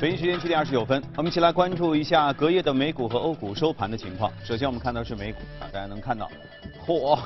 [0.00, 4.32] 北京时间七点二十九分，我们一起来关注一下隔夜的美股和欧股收盘的情况。
[4.42, 6.26] 首先我们看到是美股啊，大家能看到，
[6.86, 7.18] 嚯，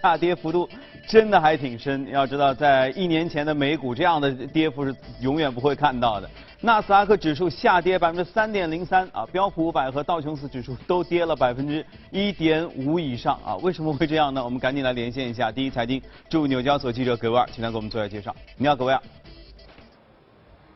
[0.00, 0.68] 下跌幅度
[1.08, 2.08] 真的还挺深。
[2.08, 6.30] 要知道，在一年前的美股，这样的跌幅是永远不会看到的。
[6.60, 13.56] 纳斯达克指数下跌百分之三点零三啊，标普五百和道琼斯指数都跌了百分之一点五以上啊。
[13.56, 14.44] 为什么会这样呢？
[14.44, 18.32] 我们赶紧来连线一下第一财经驻纽交所记者葛维尔，请他给我们做一下介绍。
[18.56, 19.02] 你好，葛维尔。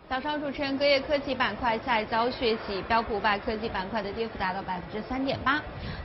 [0.07, 5.63] 早上，主持人，隔夜科技板块再遭血洗，标普五百科技板块的跌幅达到百分之三点八，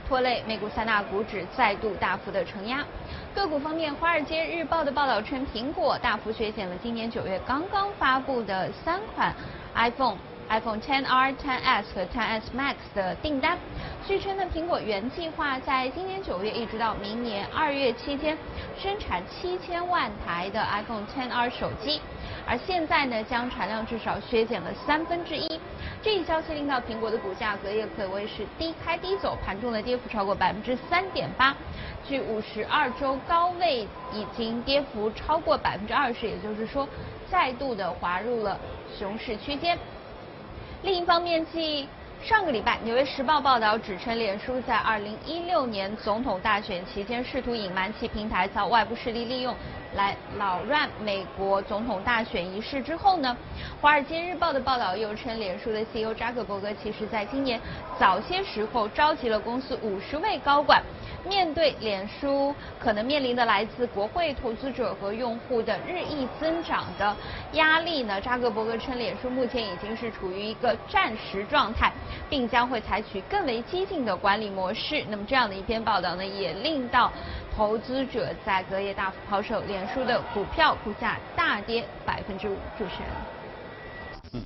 [0.08, 2.82] 拖累美股三大股指再度大幅的承压。
[3.34, 9.34] 个股方面，《华尔街日报》的报道称，苹果大幅削减了今年九月刚刚发布的三款
[9.74, 10.16] iPhone。
[10.52, 13.56] iPhone 10R、10s 和 10s Max 的订单。
[14.04, 18.36] 据称呢，苹果原计划在今年九月一直到明年二月期间
[18.76, 22.00] 生产七千万台的 iPhone 10R 手机，
[22.50, 25.48] 而现在呢，将产量至少削减了三分之一。
[26.02, 31.54] 这一消息令到苹果的股价隔夜可谓是低开低走，盘中的跌幅超过百分之三点八，
[32.04, 36.88] 距五十二周高位已经跌幅超过百分之二十，也就是说，
[37.30, 38.58] 再度的滑入了
[38.98, 39.78] 熊市区间。
[40.82, 41.88] 另一方面，继
[42.20, 49.54] 上个礼拜，《纽约时报》报道指称，脸书在二零一六年总统大选期间试图隐瞒其平台遭外部势力利用。
[49.94, 53.36] 来扰乱美国总统大选仪式之后呢，
[53.82, 57.60] 《华尔街日报》的报道又称，脸书的 CEO 扎克伯格其实在今年
[57.98, 60.80] 早些时候召集了公司五十位高管，
[61.26, 67.16] 面对脸书可能面临的来自国会投资者和用户的日益增长的
[67.54, 71.92] 压力呢，扎克伯格称，脸书目前已经是处于一个暂时状态，
[72.28, 75.04] 并将会采取更为激进的管理模式。
[75.08, 77.10] 那么这样的一篇报道呢，也令到。
[77.60, 82.56] 投资者在隔夜大幅抛售，脸书的股票股价大跌百分之五。
[82.78, 83.10] 主持人，
[84.32, 84.42] 嗯，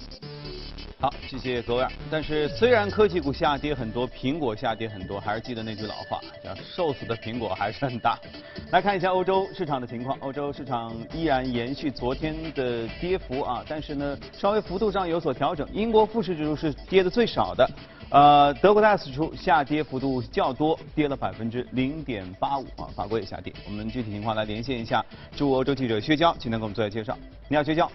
[0.99, 1.87] 好，谢谢各位。
[2.11, 8.19] 但是虽然科技股下跌很多，苹果下跌很多，还是记得那句老话，叫瘦死的苹果还是很大。
[8.73, 15.65] 来看一下欧洲市场的情况，欧洲市场依然延续昨天的跌幅啊，但是呢，稍微幅度上有所调整。
[15.73, 17.65] 英国富时指数是跌的最少的。
[18.15, 23.53] 呃，德国 DAX 指数下跌幅度较多，跌了百分之零点八五啊，法国也下跌。
[23.67, 25.05] 我们具体情况来连线一下
[25.35, 27.19] 驻欧洲记者薛娇，今天给我们做一下介绍。
[27.49, 27.91] 你好，薛娇。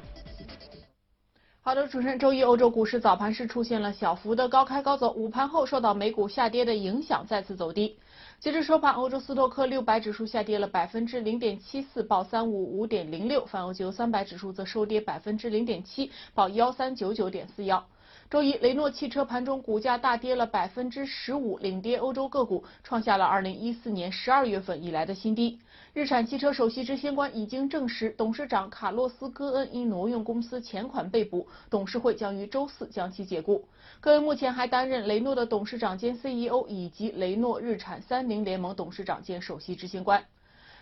[1.61, 7.97] 好的，主持人，周一欧洲股市早盘是出现了小幅的高开高走，午盘后受到美股下跌的影响，再次走低。
[8.41, 17.81] 截至收盘，欧洲斯托克六百指数下跌了百分之零点七四，报三五五点零六；泛欧九三百指数则收跌百分之零点七，报幺三九九点四幺。
[18.29, 25.57] 周一，雷诺汽车盘中股价大跌了百分之十五，领跌欧洲个股，创下了二零一四年十二月份以来的新低。
[25.95, 33.65] 日产汽车首席执行官已经证实，董事长卡洛斯·戈恩因挪用公司钱款被捕，董事会将于周四将其解雇。
[33.99, 40.23] 戈恩目前还担任雷诺的董事长兼 CEO，以及雷诺日产三菱联盟董事长兼首席执行官。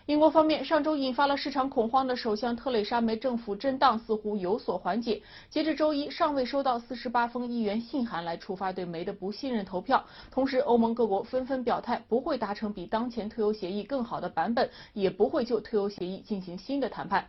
[0.07, 5.22] 英国方面，上周引发了市场恐慌的首相特蕾莎梅政府震荡似乎有所缓解。
[5.50, 10.01] 截至周一，尚未收到四十八封议员信函来触发对梅的不信任投票。
[10.31, 17.28] 同时，欧盟各国纷纷表态，不会达成比当前退欧协议更好的版本，也不会就退欧协议进行新的谈判。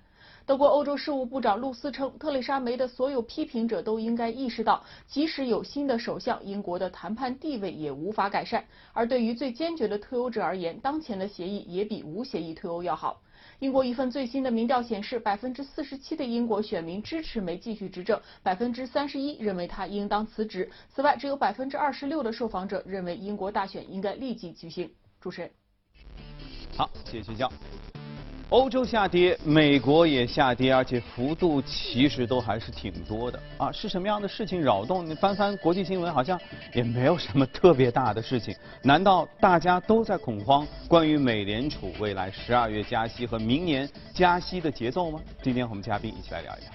[0.48, 8.64] 德国欧洲事务部长露斯称，特蕾莎梅的所有批评者都应该意识到，即使有新的首相，英国的谈判地位也无法改善。
[8.94, 13.20] 而对于最坚决的退欧者而言，当前的协议也比无协议退欧要好。
[13.58, 20.70] 英国一份最新的民调显示，百分之四十七的英国选民支持梅继续执政，百分之三十一认为他应当辞职。
[20.88, 24.90] 此外，只有百分之二十六的受访者认为英国大选应该立即举行。
[25.20, 25.50] 主持人，
[26.74, 27.52] 好，谢谢徐教。
[28.50, 33.70] 欧洲下跌，美国也下跌，而且幅度其实都还是挺多的啊！
[33.70, 35.04] 是什么样的事情扰动？
[35.04, 36.40] 你翻翻国际新闻，好像
[36.72, 38.56] 也没有什么特别大的事情。
[38.82, 45.20] 难道大家都在恐慌关于美联储未来十二月加息和明年加息的节奏吗？
[45.42, 46.70] 今天我们嘉宾一起来聊一聊。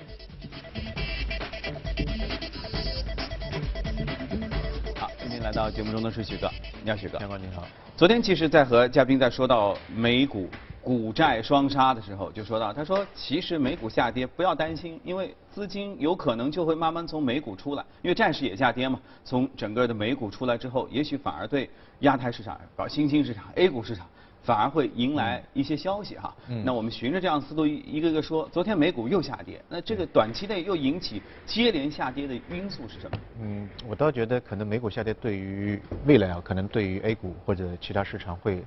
[4.95, 6.51] 好，今天来到节目中的是许哥，
[6.83, 7.17] 你好，许哥。
[7.17, 7.67] 先生你好。
[7.97, 10.47] 昨天其实，在和嘉宾在说到美股。
[10.83, 18.99] 股债双杀的时候，就说到，他说其实美股下跌不要担心，因为资金有可能就会慢慢从美股出来，因为债市也下跌嘛。
[19.23, 21.69] 从整个的美股出来之后，也许反而对
[21.99, 24.05] 亚太市场、 搞新兴市场、A 股市场
[24.41, 26.35] 反而会迎来一些消息哈。
[26.65, 33.17] 那我们循着这样思路一个个说，昨天美股又下跌，那这个短期内又引起接连下跌的因素是什么？
[33.39, 38.61] 嗯，我倒觉得可能美股下跌对于未来啊，可能对于 A 股或者其他市场会。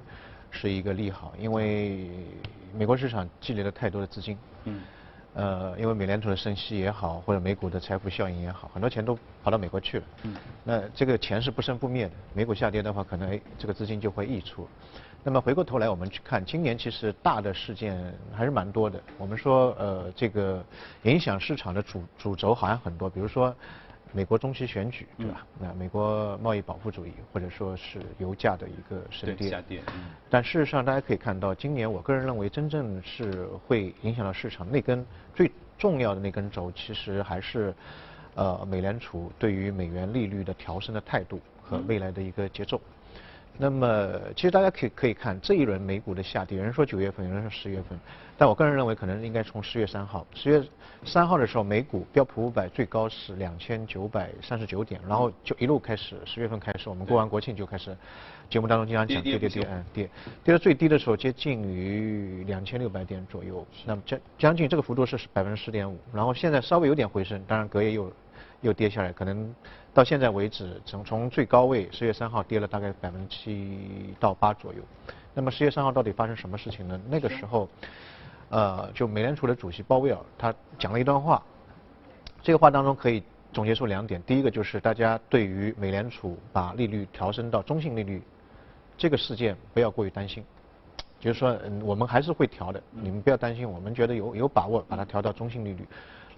[0.51, 2.09] 是一个利好，因为
[2.75, 4.37] 美国市场积累了太多的资金。
[4.65, 4.81] 嗯。
[5.35, 10.05] 呃，因为美联储的升息也好，或者美股的财富效应也好，很多钱都跑到美国去了。
[10.23, 10.35] 嗯。
[10.65, 14.67] 那这个钱是不生不灭的，美股下跌的话，可能哎，这个资金就会溢出。
[15.23, 18.99] 那么回过头来，我们去看今年其实大的事件还是蛮多的。
[19.19, 20.65] 我们说呃，这个
[21.03, 23.55] 影响市场的主主轴好像很多，比如说
[24.17, 25.47] 美国中期选举，对吧？
[25.61, 29.51] 那美国贸易保护主义，或者说是油价的一个升跌。
[29.51, 29.83] 下跌。
[30.31, 35.05] 但事实上，大家可以看到，今年我个人认为，真正是会影响到市场那根
[35.35, 37.75] 最重要的那根轴，其实还是
[38.35, 42.81] 呃美联储对于美元利率的调升的态度和未来的一个节奏。
[43.59, 47.99] 那么，其实大家可以可以看这一轮美股的下跌，有人说九月份，有人说十月份，
[48.37, 50.27] 但我个人认为可能应该从十月三号。
[50.35, 50.63] 十月
[51.05, 57.97] 三号的时候，美股标普五百最高是两千九百三十九点，然后就一路开始，十月份开始，我们过完国庆就开始，
[58.51, 60.11] 节目当中经常讲跌跌跌，嗯跌，
[60.45, 68.13] 跌到最低的时候接近于两千六百点左右，那么将将近这个幅度是百分之十点五，然后现在稍微有点回升，当然隔夜又
[68.61, 69.55] 又跌下来，可能。
[69.95, 74.81] 到现在为止，从从最高位十月三号跌了大概百分之七到八左右。
[75.33, 77.01] 那么十月三号到底发生什么事情呢？
[77.09, 77.67] 那个时候，
[78.51, 81.43] 呃，就美联储的主席鲍威尔他讲了一段话，
[82.43, 83.23] 这个话当中可以
[83.55, 84.23] 总结出两点。
[84.25, 88.23] 第一个就是大家对于美联储把利率调升到中性利率
[88.99, 90.45] 这个事件不要过于担心，
[91.19, 95.87] 就是说嗯我们还是会调的，你们不要担心，我们觉得有有把握把它调到中性利率。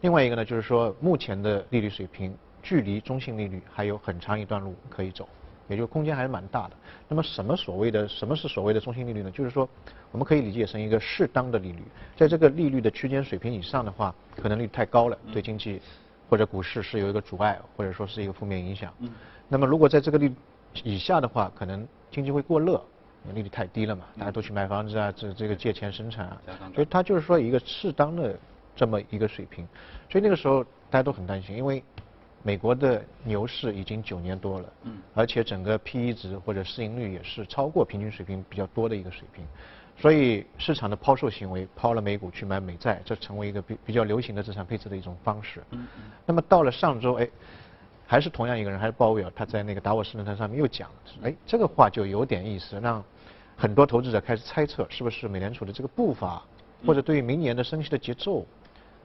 [0.00, 2.34] 另外一个呢，就是说目前的利率水平。
[2.60, 5.26] 距离中性利率还有很长一段路可以走，
[5.68, 6.74] 也就空间还是蛮大的。
[7.08, 9.30] 那么什么所谓的什么是所谓的中性利率呢？
[9.30, 9.66] 就是说
[10.10, 11.82] 我们可以理解成一个适当的利率，
[12.16, 15.80] 在这个利率的区间水平以上的话，可能利率太高了，对经济
[16.28, 18.92] 或者股市是有一个阻碍，或者说是一个负面影响。
[19.48, 20.34] 那么如果在这个利
[20.82, 22.82] 以下的话，可能经济会过热，
[23.32, 26.42] 利率太低了嘛，大家都去买房子啊，这这个借钱生产啊，
[26.74, 28.36] 所以它就是说一个适当的
[28.78, 29.68] 这么一个水平。
[30.08, 31.82] 所以那个时候大家都很担心，因为。
[32.44, 39.44] 美国的牛市已经九年多了，嗯，而且整个 P/E 值或者市盈率也是超过平均水平比较多的一个水平，
[39.96, 45.60] 所以市场的抛售行为抛了美股去买美债，这成为一个比比较流行的资产配置的一种方式。
[45.72, 46.04] 嗯嗯。
[46.24, 47.28] 那么到了上周，哎，
[48.06, 50.88] 还是同样一个人，还是鲍威尔，他在那个达沃斯论坛上面又讲，
[51.24, 53.04] 哎，这个话就有点意思，让
[53.56, 56.40] 很多投资者开始猜测，是不是美联储的这个步伐，
[56.86, 58.46] 或者对于明年的升息的节奏，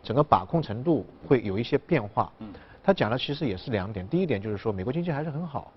[0.03, 2.31] 整个把控程度会有一些变化。
[2.39, 2.53] 嗯。
[2.85, 5.71] 他讲的其实也是两点，第一点就是说美国经济还是很好，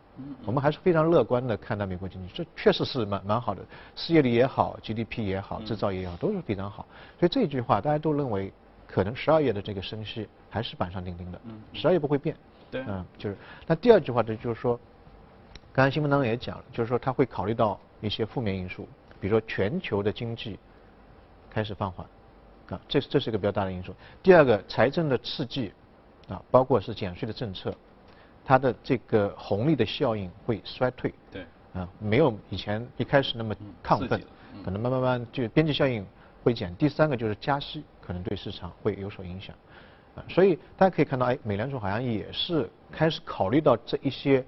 [0.45, 3.63] 我们还是非常乐观的看待美国经济，这确实是蛮蛮好的，
[3.95, 6.85] 失业率也好，GDP 也好，制造业也好，都是非常好。
[7.21, 8.53] 所以这句话大家都认为，
[8.89, 11.41] 可能十二月的这个升息还是板上钉钉的，
[11.73, 12.35] 十二月不会变。
[12.73, 12.85] 对。
[12.89, 13.37] 嗯，就是。
[13.69, 14.77] 那第二句话呢，就是说，
[15.73, 18.89] 刚才新闻当中也讲了，就是说他会考虑到一些负面因素，
[19.21, 20.59] 比如说全球的经济
[21.49, 22.05] 开始放缓，
[22.69, 23.95] 啊，这这是一个比较大的因素。
[24.23, 25.73] 第二个，财政的刺激。
[26.29, 27.73] 啊，包括是减税的政策，
[28.45, 31.15] 它的这个红利的效应会衰退。
[31.31, 31.47] 对。
[31.73, 34.21] 啊，没有以前一开始那么亢奋，
[34.65, 36.05] 可能慢慢慢就边际效应
[36.43, 36.75] 会减。
[36.75, 39.55] 第三个就是加息，可能对市场会有所影响。
[40.17, 44.45] 啊，所以大家可以看到，哎，美联储好像也是开始考虑到这一些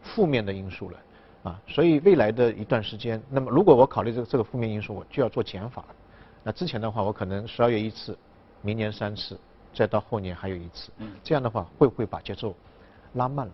[0.00, 0.98] 负面的因素了。
[1.42, 5.94] 啊，所以未来的一段时间，那么如果我考虑这个这个负面因素，我就要做减法了。
[6.42, 8.16] 那之前的话，我可能十二月一次，
[8.62, 9.38] 明年三次。
[9.72, 10.90] 再到后年还有一次，
[11.22, 12.52] 这样的话会不会把节奏
[13.14, 13.52] 拉慢了？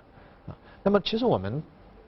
[0.48, 1.62] 啊，那么其实我们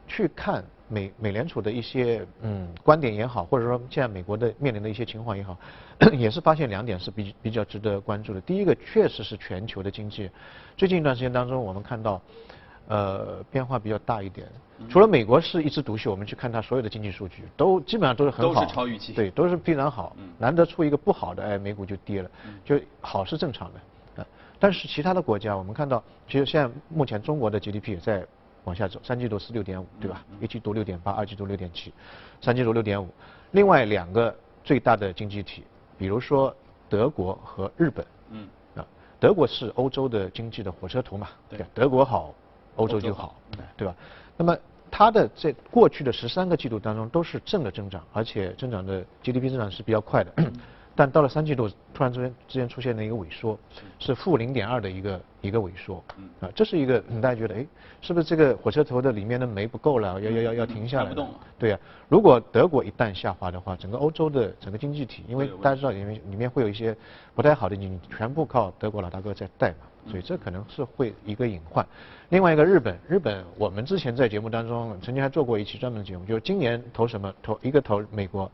[0.06, 5.58] 去看美美联储的一些嗯观点也好，或者说现在美国的面临的一些情况也好，
[6.16, 8.40] 也是发现两点是比比较值得关注的。
[8.40, 10.30] 第一个确实是全球的经济，
[10.74, 12.18] 最近一段时间当中我们看到。
[12.88, 14.48] 呃，变化比较大一点。
[14.88, 20.16] 除了美国是一枝独秀，我们去看它所有的经济数据，都基本上都是很好，都是超预期，对，都是非常好。
[20.38, 22.30] 难得出一个不好的，哎，美股就跌了，
[22.64, 24.26] 就好是正常的。
[24.60, 28.26] 但是其他的国家，我们看到，其实现在目前中国的 GDP 也在
[28.64, 30.24] 往下走，三季度是六点五，对吧？
[30.40, 31.92] 一季度六点八，二季度六点七，
[32.40, 33.08] 三季度六点五。
[33.52, 35.62] 另外两个最大的经济体，
[35.96, 36.54] 比如说
[36.88, 38.86] 德国和日本，嗯，啊，
[39.20, 42.34] 德国是欧洲的经济的火车头嘛，对，德国好。
[42.78, 43.36] 欧洲就好，
[43.76, 43.94] 对吧？
[44.36, 44.56] 那么
[44.90, 50.32] 它的在过去的十三个季度当中都是正的增长，而且增长的 GDP 增长是比较快的。
[50.96, 53.56] 但到了三季度，突然之间之间出现了一个萎缩，
[54.00, 56.02] 是负零点二的一个一个萎缩。
[56.40, 57.64] 啊，这是一个大家觉得，哎，
[58.00, 61.14] 是不是这个火车头的里面的煤不够了，要要要要停下来？
[61.56, 66.96] 对呀，如果德国一旦下滑的话，整个欧洲的整个经济体，因为大家知道里面里面会有一些
[67.32, 69.76] 不太好的，你全部靠德国老大哥在带嘛，
[70.08, 71.86] 所以这可能是会一个隐患。
[72.30, 78.50] 另外一个日本，日本我们之前在节目当中曾经还做过一期专门的节目，就是今年投什么投一个投美国，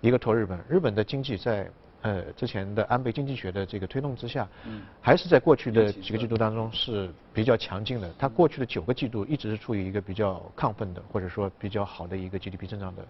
[0.00, 1.70] 一个投日本，日本的经济在。
[2.02, 8.08] 呃之前的安倍经济学的这个推动之下，嗯，还是在过去的几个季度当中是比较强劲的。
[8.16, 13.04] 它过去的九个季度一直是处于一个比较亢奋的或者说比较好的一个 GDP 增长的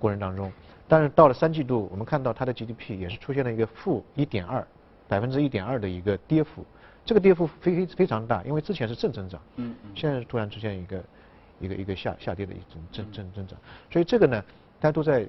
[0.00, 0.50] 过程当中。
[0.88, 4.66] 但是到了三季度，我们看到它的 GDP 也是出现了一个负一点二
[5.06, 6.64] 百分之一点二的一个跌幅。
[7.10, 11.04] 这个跌幅非非非常大，因为之前是正增长，嗯嗯，现在突然出现一个
[11.58, 13.58] 一个一个下下跌的一种正正增长，
[13.90, 14.40] 所以这个呢，
[14.78, 15.26] 大家都在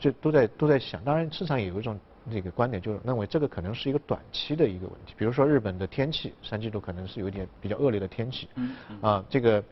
[0.00, 2.00] 就都在都在想，当然市场也有一种
[2.32, 8.74] 这个观点，就是认为这个可能是一个短期的一个问题，比如说日本的天气三季度可能是有点比较恶劣的天气，嗯。
[9.02, 9.62] 啊这个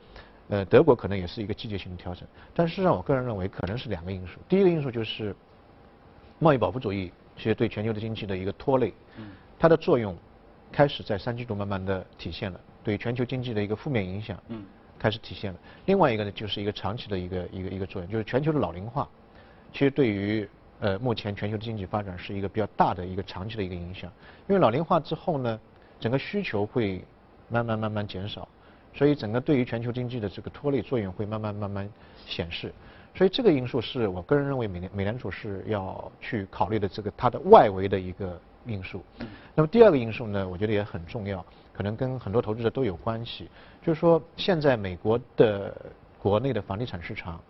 [0.50, 5.34] 呃德国可能也是一个季节性的调整，但事实上我个人认为可能是两个因素，第一个因素就是
[6.38, 10.14] 贸易保护主义其实对全球的经济的一个拖累，嗯，它的作用。
[10.76, 14.62] 开始在三季度慢慢的体现了，对全球经济的一个负面影响，嗯，
[14.98, 15.58] 开始体现了。
[15.86, 19.08] 另外一个呢，就是一个长期的一个一个一个作用，就是全球的老龄化，
[19.72, 20.46] 其实对于
[20.80, 24.12] 呃目前全球的经济发展是一个比较大的一个长期的一个影响。
[24.48, 25.58] 因为老龄化之后呢，
[25.98, 27.02] 整个需求会
[27.48, 28.46] 慢慢慢慢减少，
[28.92, 31.90] 所以整个对于全球经济的这个拖累作用会慢慢慢慢
[32.26, 32.70] 显示。
[33.14, 38.38] 所以这个因素是我个人认为美联美联储是要去考虑的这个它的外围的一个。
[38.66, 39.02] 因素，
[39.54, 43.48] 那么第二个因素呢，我觉得也很重要，可能跟很多投资者都有关系。
[43.82, 45.74] 就是说，现在美国的
[46.18, 47.40] 国内的房地产市场，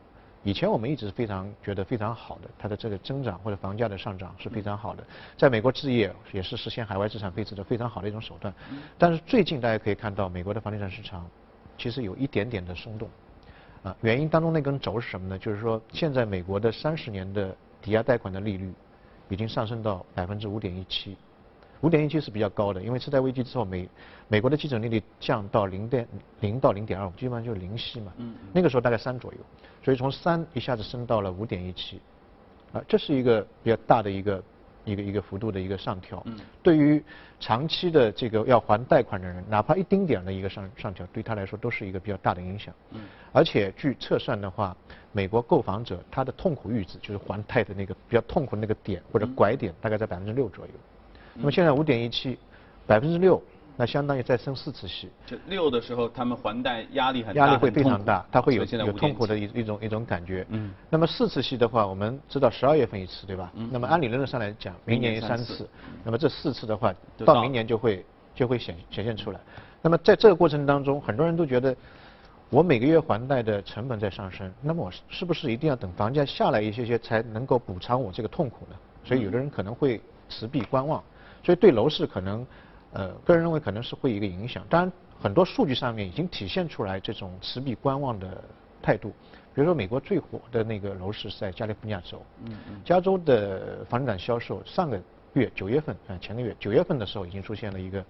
[0.43, 5.03] 以前我们一直非常觉得非常好的，它的这个增长或者房价的上涨是非常好的，
[5.37, 8.53] 在美国置业也是实现海外资产配置的非常好的一种手段。
[8.99, 11.27] 但是最近大家可以看到，美国的房地产市场
[11.79, 13.09] 其实有一点点的松动，
[13.83, 15.39] 啊，原因当中那根轴是什么呢？
[15.39, 18.73] 就是说，现在美国的三十年的抵押贷款的利率。
[19.29, 21.17] 已经上升到百分之五点一七，
[21.81, 23.89] 五点一七是比较高的，因为次贷危机之后，美
[24.29, 26.07] 美国的基准利率降到零点
[26.41, 28.13] 零到零点二五，基本上就是零息嘛。
[28.19, 28.35] 嗯。
[28.53, 29.39] 那个时候大概三左右，
[29.83, 32.01] 所以从三一下子升到了五点一七，
[32.73, 34.43] 啊，这是一个比较大的一个
[34.85, 36.23] 一个一个幅度的一个上调。
[36.27, 36.39] 嗯。
[36.63, 37.03] 对于
[37.41, 42.73] 长期的这个要还贷款的人，哪怕一丁点的一个上上调，对他来说都是一个比较大的影响。
[42.93, 43.01] 嗯。
[43.33, 44.77] 而且据测算的话。
[45.17, 50.73] 美国购房者他的痛苦阈值就是还贷的那个比较痛苦的那个点或者拐点，大概在百分之六左右。
[51.33, 52.39] 那么现在五点一七，
[52.87, 53.43] 百分之六，
[53.79, 55.09] 那相当于再升四次息。
[55.25, 60.47] 就六的时候，他们还贷压力很大，压力会非常大，他会有有痛苦的一一种一种感觉。
[60.51, 60.71] 嗯。
[60.91, 63.51] 那么四次息的话，我们知道十二月份一次，对吧？
[63.55, 63.71] 嗯。
[63.73, 65.67] 那么按理论上来讲，明年三次。
[66.05, 66.95] 那么这四次的话，
[67.25, 68.05] 到明年就会
[68.35, 69.41] 就会显显现出来。
[69.81, 71.75] 那么在这个过程当中，很多人都觉得。
[72.49, 78.77] 我每个月还贷的成本在上升，那么我是不是一定要等房价下来一些些才能够补偿我这个痛苦呢？
[79.05, 81.03] 所以有的人可能会持币观望，
[81.43, 82.47] 所以对楼市可能，
[82.93, 84.65] 呃，个人认为可能是会一个影响。
[84.71, 88.43] 当然，很多数据上面已经体现出来这种持币观望的
[88.81, 89.13] 态度。
[89.53, 92.23] 比如说，美国最火的那个楼市是在加利福尼亚州，
[92.85, 95.01] 加州的房地产销售上个
[95.33, 98.05] 月九月份，啊，前个月九月份的时候已经出现了一个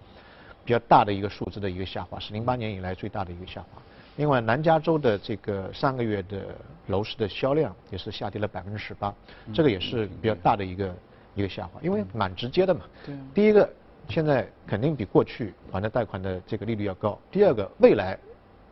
[0.64, 3.80] 比较大的一个数字的一个下滑，是零八年以来最大的一个下滑。
[4.16, 6.46] 另外，南加州的这个上个月的
[6.86, 9.14] 楼市的销量也是下跌了百分之十八，
[9.52, 10.94] 这个也是比较大的一个
[11.34, 12.80] 一个下滑，因为蛮直接的嘛。
[13.04, 13.14] 对。
[13.34, 13.68] 第一个，
[14.08, 18.18] 现在肯定比过去还的贷款的这个利率要高；第二个，未来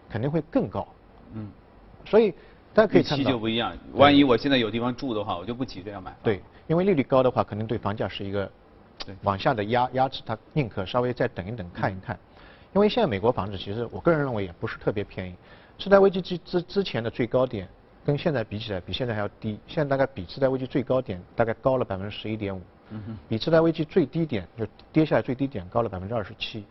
[0.09, 0.87] 肯定会更高。
[1.35, 1.51] 嗯。
[2.07, 2.33] 所以
[2.73, 3.25] 大家可以看到。
[3.25, 6.17] 期就不一样，万一我现在有地方住的话，我就不急着要买。
[6.23, 8.51] 对，因为利率高的话，肯定对房价是一个
[9.23, 12.19] 往下的压压制，他宁可稍微再等一等，看一看。
[12.75, 15.35] 因为现在美国房子其实我个人认为也不是特别便宜，
[15.79, 17.69] 次贷危机之之之前的最高点
[18.05, 19.59] 跟现在比起来，比现在还要低。
[19.69, 22.61] 现在大概比次贷危机最高点大概高了百分之十一点五，
[23.29, 26.65] 比次贷危机最低点就跌下来最低点高了百分之二十七，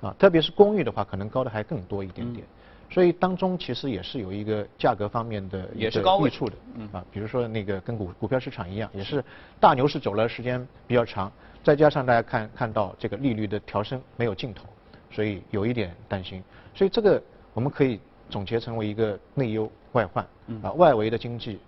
[0.00, 2.46] 啊，特别是公寓的话，可能高的还更多一点点。
[2.88, 6.54] 所以当中其实也是有一个价格方面的也是高益处的，
[6.92, 9.24] 啊，比如说那个跟股股票市场一样，也是
[9.58, 11.30] 大牛市走了时间比较长，
[11.64, 14.64] 再加上大家看看到这个利率的调升没有尽头。
[15.10, 16.42] 所以有一点担心，
[16.74, 17.20] 所以这个
[17.52, 20.24] 我们可以总结成为一个内忧外患
[20.62, 21.58] 啊，外围的经济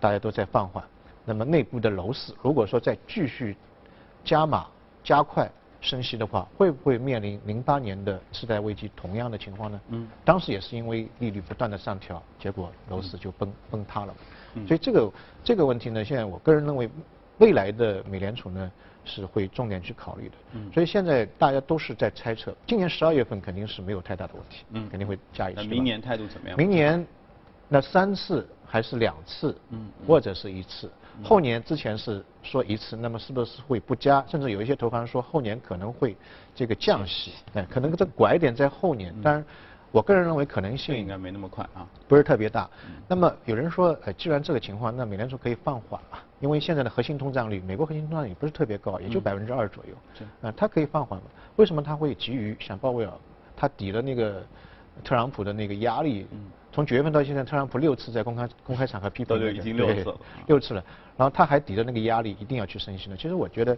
[0.00, 0.82] 大家都在放缓，
[1.24, 3.56] 那么内部的楼市如果说再继续
[4.24, 4.66] 加码
[5.04, 5.48] 加快
[5.80, 9.80] 升息的话，会不会面临零八年的次贷危机同样的情况呢？
[9.90, 14.14] 嗯，当时也是因为利率不断的上调，结果楼市就崩崩塌了。
[14.66, 15.12] 所以这个
[15.44, 16.90] 这个问题呢，现在我个人认为
[17.38, 18.70] 未来的美联储呢。
[19.04, 25.62] 是会重点去考虑的，嗯所以现在大家都是在猜测，今年十二月份肯定是没有太大的问题，嗯肯定会加一次。
[25.62, 26.56] 那明年态度怎么样？
[26.56, 27.06] 明年
[27.68, 30.90] 那三次还是两次，嗯或者是一次？
[31.22, 34.24] 后年之前是说一次，那么是不是会不加？
[34.28, 36.16] 甚至有一些投行说后年可能会
[36.54, 39.14] 这个降息，哎，可能这个拐点在后年。
[39.20, 39.44] 当然，
[39.92, 41.86] 我个人认为可能性应该没那么快啊。
[42.06, 42.68] 不是特别大。
[43.08, 46.18] 那么有人说，呃，既然这个情况，那美联储可以放缓嘛？
[46.40, 49.94] 因为现在的核心通胀率，美国核心通胀率不是特别高，也就百分之二左右。
[50.18, 50.48] 对。
[50.48, 51.24] 啊，它可以放缓嘛？
[51.56, 53.12] 为什么它会急于想鲍威尔？
[53.56, 54.42] 他抵了那个
[55.04, 56.26] 特朗普的那个压力。
[56.70, 56.72] 嗯。
[56.72, 59.38] 从九月份到现在，特朗普六次在公开公开场合批评。
[59.38, 60.14] 对，已经六次。
[60.46, 60.84] 六次了。
[61.16, 63.16] 然后他还抵着那个压力，一定要去升息呢。
[63.16, 63.76] 其实我觉得，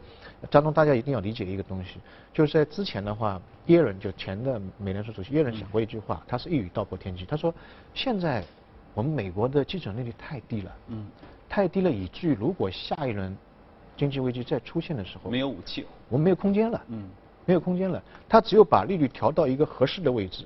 [0.49, 1.99] 当中大家一定要理解一个东西，
[2.33, 7.25] 就是在之前的话，耶伦就前的美联储主席耶伦讲过一句话，他是一语道破天机。
[7.25, 7.53] 他说，
[7.95, 8.45] 现在
[8.95, 11.05] 我们美国的基准利率太低了，嗯，
[11.49, 13.37] 太低了，以至于如果下一轮
[13.97, 17.09] 经济危机再出现的时候，没有武器，我们没有空间了，嗯，
[17.45, 18.01] 没有空间了。
[18.29, 20.45] 他只有把利率调到一个合适的位置，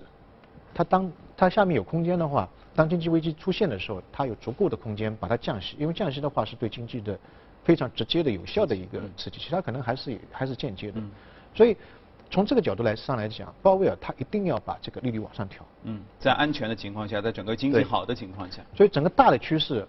[0.73, 2.49] 他当他下面有空间的话。
[2.75, 7.19] 当经济危机出现的时候，它有足够的空间把它降息，因为降息的话是对经济的
[7.65, 11.01] 非常直接的、有效的一个刺激，其他可能还是还是间接的。
[11.55, 11.75] 所以
[12.31, 15.65] 从这个角度来上来讲，鲍威尔他一定要把这个利率往上调。
[15.85, 19.89] 嗯，在安全的情况下，在整个经济好的情况下，所以整个大的趋势，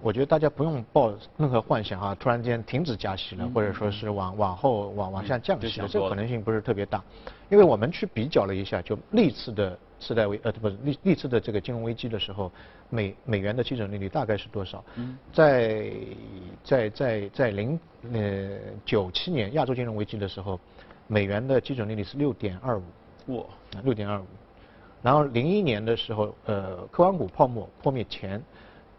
[0.00, 7.02] 我觉得大家不用抱任何幻想啊，突然间停止加息了，或者说是往往后往往下降息了，这个可能性不是特别大，
[7.48, 9.76] 因为我们去比较了一下，就历次的。
[10.00, 12.50] 次贷危呃不是历历次的这个金融危机的时候，
[12.88, 14.84] 美美元的基准利率大概是多少？
[15.32, 15.92] 在
[16.62, 17.78] 在在在零
[18.12, 20.58] 呃九七年亚洲金融危机的时候，
[21.06, 22.78] 美元的基准利率是六点二
[23.26, 23.44] 五，哇，
[23.82, 24.26] 六点二五。
[25.02, 28.42] 然后零一年的时候，呃，科网股泡沫破灭前，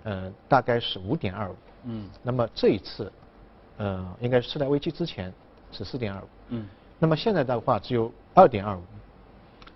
[0.04, 1.56] 呃，大概是五点二五。
[1.86, 2.10] 嗯。
[2.24, 3.12] 那么这一次，
[3.78, 5.34] 呃，应该是次贷危机之前
[5.72, 6.28] 是四点二五。
[6.50, 6.68] 嗯。
[7.00, 8.82] 那么现在的话只有二点二五。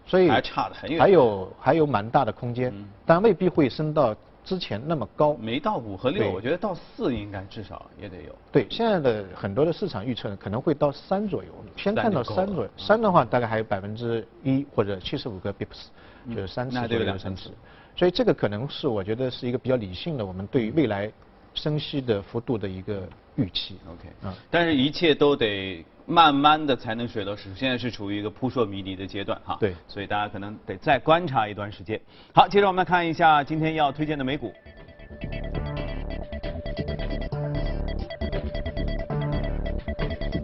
[0.06, 2.74] 所以还差得很远，还有还有蛮大的空间，
[3.06, 5.34] 但未必会升到之前那么高。
[5.36, 8.36] 没到五和六，我觉得到四应该至少也得有。
[8.52, 15.88] 对，现在的很多的市场预测可能会到三左右，先看到三左右，三的话大概还有百分之一或者七十五个 bips，
[16.36, 17.50] 就是三次左右的升值。
[17.96, 21.12] 所以这个可能是我觉得是一个比较理性的，我们对于未来
[21.54, 23.78] 升息的幅度的一个预期。
[23.88, 25.86] OK，嗯，但是一切都得。
[26.06, 29.56] 慢慢的才能水落石出，现在是处于一个扑朔迷离的阶段哈。
[29.58, 31.98] 对，所以大家可能得再观察一段时间。
[32.34, 34.54] 好，接着我们来看一下今天要推荐的美股。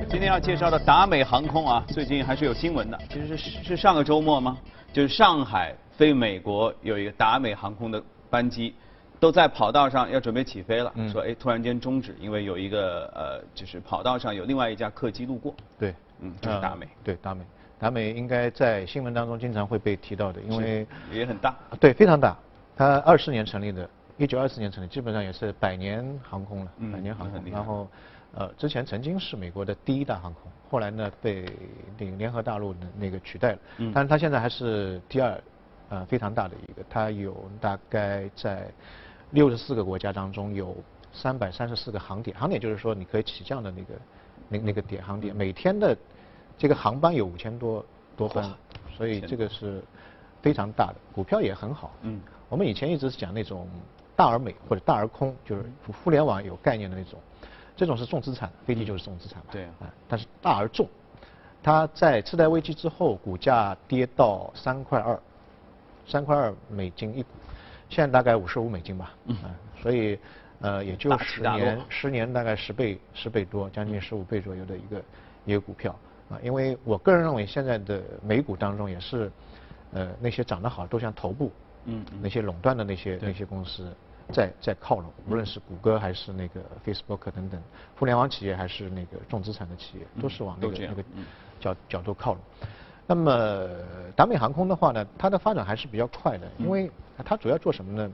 [0.10, 4.58] 今天要介绍的达美航空啊，最近还是有新闻的，其实是是上个周末吗？
[4.94, 8.74] 就是上海飞美国有一个达美航空的班机。
[9.20, 15.54] 都在跑道上要准备起飞了，说哎突然间终止，因为有一个呃就是跑道上有另外一架客机路过。
[15.78, 16.88] 对，嗯，就是达美。
[17.04, 17.44] 对，达美，
[17.78, 21.54] 达美应该在新闻当中经常会被提到的，因为也很大。
[21.82, 22.38] 对，非常大。
[22.78, 27.44] 它二四年成立的，一九二四年成立，基本上也是百年航空了，百年航空。
[27.52, 27.86] 然后
[28.36, 31.46] 呃之前曾经是美国的第一大航空，后来呢被
[31.98, 33.60] 那个联合大陆的那个取代了。
[33.80, 33.92] 嗯。
[33.94, 35.42] 但是它现在还是第二，
[35.90, 38.72] 呃非常大的一个，它有大概在。
[39.32, 40.76] 六十四个国家当中有
[41.14, 43.94] 三百三十四个航点，航点就是说你可以起降的那个
[44.48, 45.96] 那那个点航点，每天的
[46.58, 47.86] 这个航班有五千多
[48.18, 48.52] 多班，
[48.96, 49.84] 所以这个是
[50.42, 51.92] 非常大的，股票也很好。
[52.02, 53.68] 嗯，我们以前一直是讲那种
[54.16, 55.64] 大而美或者大而空，就是
[56.04, 57.20] 互联网有概念的那种，
[57.76, 59.50] 这种是重资产，飞机就是重资产嘛。
[59.52, 60.88] 对啊，但是大而重，
[61.62, 65.20] 它在次贷危机之后，股价跌到三块二，
[66.08, 67.30] 三块二美金一股。
[67.90, 69.36] 现在大概五十五美金吧，嗯，
[69.82, 70.18] 所以
[70.62, 75.04] 呃也就十年，十年大概十倍十倍多，将近十五倍左右的一个
[75.46, 75.98] 一个股票。
[76.30, 79.32] 啊，因为我个人认为现在的美股当中也是
[79.92, 81.52] 呃那些涨得好都像头部，
[81.86, 83.92] 嗯，那些垄断的那些那些公司
[84.32, 87.60] 在在靠拢，无论是谷歌还是那个 Facebook 等等
[87.98, 91.04] 互联网企业还是那个重资产的企业，都是往那个那个
[91.60, 92.42] 角角度靠拢。
[93.10, 93.68] 那么
[94.16, 96.92] 达美航空的话呢，它的发展还是比较快的，因为
[97.26, 98.12] 它主要做什么呢？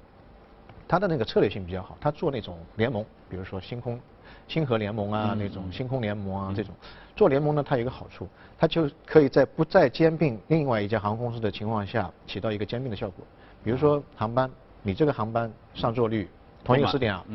[0.88, 4.00] 它的那个策略性比较好，它做那种联盟，比如说星空、
[4.48, 6.74] 星河联盟啊，那种星空联盟啊这种。
[7.14, 8.26] 做联盟呢，它有一个好处，
[8.58, 13.26] 它就可以在不再兼并另外一家航空公司的情况下，起到一个兼并的效果。
[13.66, 14.50] 比如说航班，
[14.82, 16.30] 你这个航班上座率
[16.64, 17.26] 同一个时点啊，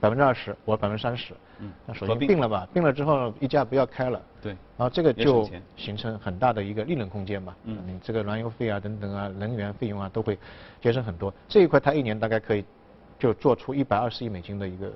[0.00, 1.32] 百分之二十，我百分之三十。
[1.58, 10.38] 嗯，那首先并了吧，并了之后一家不要开了，对，然后这个就形成很大的一个利润空间嘛，嗯，你这个燃油费啊等等啊，能源费用啊都会
[10.80, 12.64] 节省很多，这一块它一年大概可以
[13.18, 14.88] 就做出一百二十亿美金的一个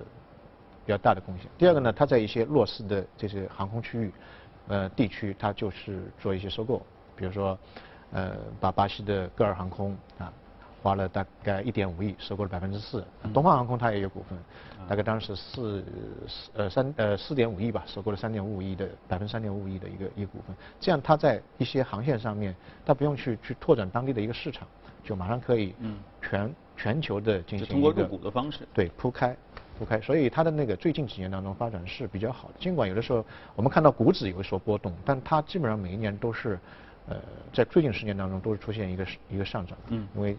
[0.85, 1.47] 比较大的贡献。
[1.57, 4.13] 第二个呢，它在一些弱势的这些航空区域，
[4.69, 6.83] 呃地区，它就是做一些收购，
[7.17, 7.59] 比如说
[8.13, 10.33] 呃把巴西的戈尔航空啊。
[10.83, 14.39] 花了大概一点五亿收购了百分之四，东方航空它也有股份，
[14.89, 15.85] 大概当时四
[16.27, 22.55] 四呃三呃四点五亿吧，收购了三点五五亿的百分之三点五五亿的一个一个股份，这样它在一些航线上面，
[22.87, 24.67] 它不用去去拓展当地的一个市场，
[25.05, 25.75] 就马上可以
[26.23, 28.67] 全全球的进行通过入股的方式。
[28.73, 29.37] 对铺开
[29.79, 32.55] 铺开，所以它的那个最近几年当中发展是比较好的。
[32.59, 36.59] 尽管有的时候我们看到股指有所波动，但它基本上每一年都是
[37.07, 37.17] 呃
[37.53, 40.37] 在最近十年当中都是出现一个一个上涨，嗯，因为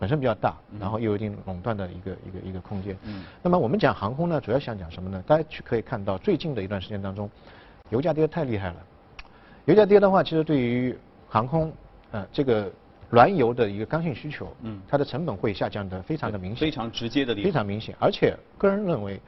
[0.00, 2.96] 本身比较大，然后又有一定垄断的一个一个一个空间。
[3.04, 5.22] 嗯，那么我们讲航空呢，主要想讲什么呢？
[5.26, 7.28] 大家去可以看到最近的一段时间当中，
[7.90, 8.76] 油价跌得太厉害了。
[9.66, 10.96] 油价跌的话，其实对于
[11.28, 11.70] 航空
[12.12, 12.72] 呃这个
[13.10, 17.94] 燃油的一个刚性需求，嗯，它的成本会下降的非常的明显，非常直接的，非常明显。
[17.98, 19.20] 而且个人认为，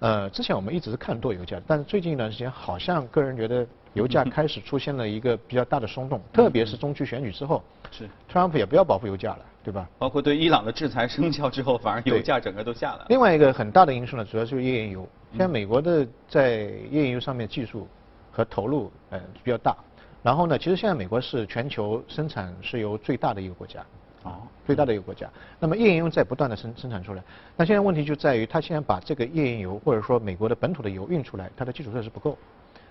[0.00, 9.86] 呃，之前我们一直是看多油价，但是最近一段时间好像个人觉得油价 开始出现了一个比较大的松动，特别是中区选举之后，是，特朗普也不要保护油价了，对吧？
[9.98, 13.06] 包括对伊朗的制裁生效之后，反而油价整个都下来了。
[13.10, 15.06] 另外一个很大的因素呢，主要就是页岩油。
[15.32, 16.60] 现在美国的在
[16.90, 17.86] 页岩油上面技术
[18.32, 19.76] 和投入呃比较大。
[20.22, 23.84] 然后呢，其实现在美国是全球生产石油最大的一个国家，
[24.22, 25.28] 哦，最大的一个国家。
[25.58, 27.22] 那么页岩油在不断的生生产出来，
[27.56, 32.36] 那现在问题就在于，它现在把这个页岩油或者说美国的本土的油运出来，它的基础设施不够，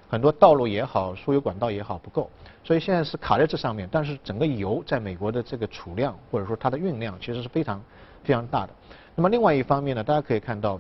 [0.10, 2.30] 很多道路也好，输油管道也好不够，
[2.64, 3.88] 所以现在是卡在这上面。
[3.92, 7.80] 但是整个油在美国的这个储量或者说它的运量其实是非常
[8.24, 8.74] 非常大的。
[9.16, 10.80] 那么另外一方面呢，大家可以看到，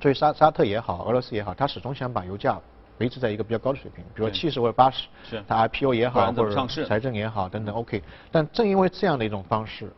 [0.00, 2.58] 作为沙沙特也好，俄罗斯也好，它始终想把油价。
[3.00, 8.02] 维持在一个比较高的水平，比如说七十或者八十，是它 IPO 也好，或者财政也好等等 OK。
[8.30, 9.90] 但正因为这样的一种方式，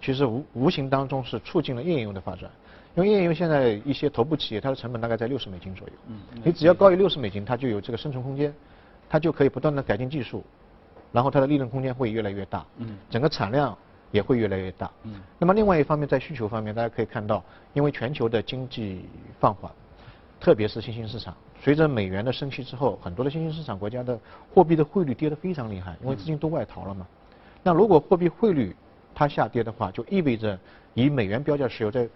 [0.00, 2.50] 其实无无形当中是促进了页岩油的发展。
[2.94, 5.94] 因为页岩油现在一些头部企业，它的成本大概在六十美金左右。
[6.06, 6.16] 嗯。
[6.42, 8.54] 你只要高于六十美金，它就有这个生存空间，
[9.06, 10.42] 它就可以不断的改进技术，
[11.12, 12.64] 然后它的利润空间会越来越大。
[12.78, 12.96] 嗯。
[13.10, 13.76] 整个产量
[14.10, 14.90] 也会越来越大。
[15.02, 15.20] 嗯。
[15.38, 19.04] 那么另外一方面，在需求方面，大家可以看到，因为全球的经济
[19.38, 19.70] 放缓，
[20.40, 21.36] 特别是新兴市场。
[21.60, 24.18] 随着美元的升息之后，很多的新兴市场国家的
[24.54, 27.06] 货币的汇率跌得非常厉害，因为资金都外逃了嘛。
[27.62, 28.74] 那如果货币汇率
[29.14, 30.56] 它下跌的话，就意味着
[30.94, 32.08] 以美元标价石油在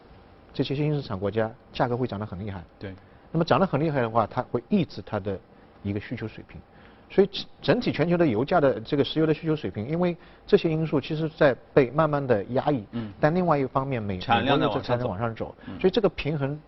[0.53, 2.63] 这些新兴市场国家价格会涨得很厉害。
[2.79, 2.95] 对。
[3.33, 5.39] 那么涨得很厉害的话，它会抑制它的
[5.83, 6.61] 一个需求水平。
[7.09, 7.29] 所以
[7.61, 12.85] 整体全球的油价的这个石油的需求水平，因为这些因素其实在被慢慢的压抑。
[12.93, 13.13] 嗯。
[13.19, 16.61] 但另外一方面，美国产量在往上走，所以这个平衡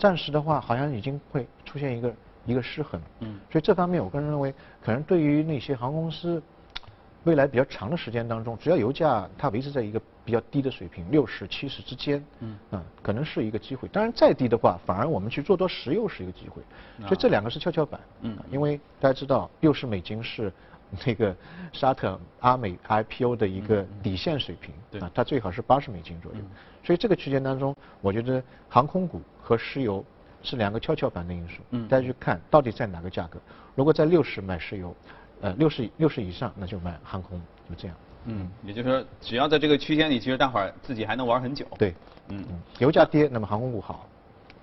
[0.00, 2.12] 暂时的话，好像已经会出现一个。
[2.46, 6.42] 一个失衡，嗯，所以这方面我个人认为，可能对于那些航空公司，
[7.24, 13.86] 未来比较长的时间当中，只要油价它维持在一个比较低的水平，六十、七十之间，嗯，啊，可能是一个机会。
[13.88, 16.62] 当然再低的话，反而我们去做多石油是一个机会。
[17.00, 20.50] 所以这两个是跷跷板，嗯，因为大家知道六十美金是
[21.06, 21.34] 那个
[21.72, 26.38] 沙特阿美 IPO 的一个底线水平，对，啊，它最好是八十美金左右。
[26.82, 30.04] 所以这个区间当中，我觉得航空股和石油。
[30.42, 33.38] 是两个跷跷板的因素，嗯，大家去看到底在哪个价格。
[33.74, 34.96] 如果在六十买石油，
[35.42, 37.96] 呃，六十六十以上那就买航空，就这样。
[38.24, 41.66] 嗯，也就是说，只要在这个区间里，其实大伙儿自己还能玩很久。
[41.78, 41.94] 对，
[42.28, 44.06] 嗯嗯，油价跌，那么航空股好；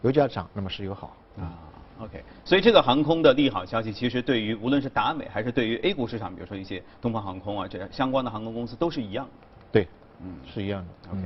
[0.02, 1.16] 油价涨，那么石油好。
[1.38, 1.54] 啊
[2.00, 2.24] ，OK。
[2.46, 9.48] 所以这个航空的利好消息，其实对于无论是达美还是对于 A 股市场，比如说一些东方航空啊这相关的航空公司都是一样的。
[9.72, 9.88] 对，
[10.22, 11.12] 嗯，是一样的。
[11.12, 11.22] OK。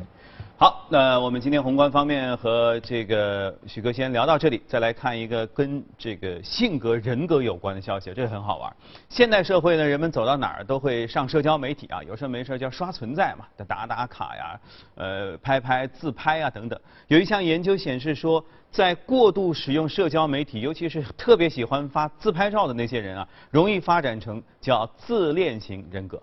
[0.58, 8.72] 好，那我们今天宏观方面和这个许哥先聊到这里，再来看一个跟这个性格人格有关的消息，这个很好玩。
[9.10, 14.60] 现代社会呢，人们走到哪儿都会上社交媒体啊， 有事没事叫刷存在嘛，打打卡呀，
[14.94, 16.80] 呃，拍拍自拍啊等等。
[17.08, 26.22] 有一项研究显示说，在过度使用社交媒体，尤其是特别喜欢发自拍照的那些人啊，容易发展成叫自恋型人格。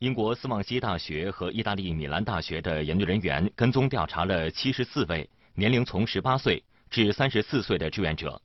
[0.00, 8.40] 英国斯旺西大学和意大利米兰大学的研究人员跟踪调查了七十四位年龄从十八岁至三十四岁的志愿者，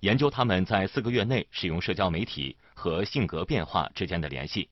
[0.00, 4.68] 研究他们在四个月内使用社交媒体和性格变化之间的联系。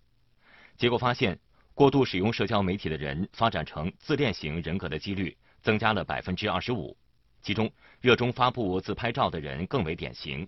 [0.77, 1.39] 结果发现，
[1.73, 6.95] 过度使用社交媒体的人发展成自恋型人格的几率增加了百分之二十五，
[7.41, 10.47] 其中热衷发布自拍照的人更为典型，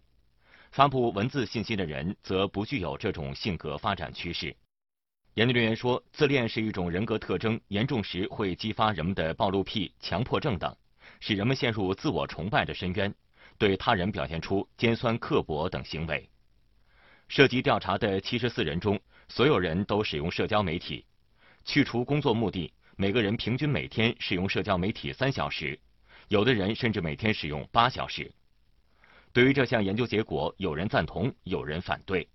[0.71, 4.55] 发布文字信息的人则不具有这种性格发展趋势。
[5.39, 10.77] 研究人员说，自恋是一种人格特征，严重时会激发人们的暴露癖、强迫症等，
[11.21, 13.15] 使人们陷入自我崇拜的深渊，
[13.57, 16.29] 对他人表现出尖酸刻薄等行为。
[17.29, 18.99] 涉及调查的七十四人中，
[19.29, 21.05] 所有人都使用社交媒体，
[21.65, 25.79] 去除工作目的，每个人平均每天使用社交媒体三小时，
[26.27, 28.29] 有的人甚至每天使用八小时。
[29.33, 32.27] 对于这项研究结果，有人赞同，有人反对。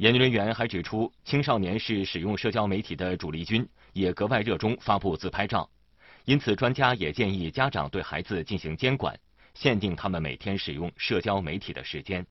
[0.00, 5.68] 研究人员还指出，青少年是使用社交媒体的主力军，也格外热衷发布自拍照。
[6.24, 9.14] 因此，专家也建议家长对孩子进行监管，
[9.52, 12.26] 限定他们每天使用社交媒体的时间。